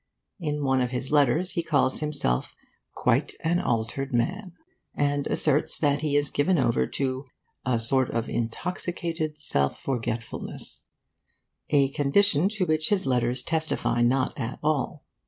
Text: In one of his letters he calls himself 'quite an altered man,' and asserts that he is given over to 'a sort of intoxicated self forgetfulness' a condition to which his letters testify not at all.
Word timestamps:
In 0.39 0.63
one 0.63 0.81
of 0.81 0.89
his 0.89 1.11
letters 1.11 1.51
he 1.51 1.61
calls 1.61 1.99
himself 1.99 2.55
'quite 2.95 3.35
an 3.43 3.59
altered 3.59 4.11
man,' 4.11 4.53
and 4.95 5.27
asserts 5.27 5.77
that 5.77 5.99
he 5.99 6.15
is 6.15 6.31
given 6.31 6.57
over 6.57 6.87
to 6.87 7.27
'a 7.67 7.77
sort 7.77 8.09
of 8.09 8.27
intoxicated 8.27 9.37
self 9.37 9.79
forgetfulness' 9.79 10.81
a 11.69 11.89
condition 11.89 12.49
to 12.49 12.65
which 12.65 12.89
his 12.89 13.05
letters 13.05 13.43
testify 13.43 14.01
not 14.01 14.33
at 14.39 14.57
all. 14.63 15.03